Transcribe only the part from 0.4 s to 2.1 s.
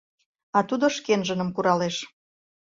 А тудо шкенжыным «куралеш»: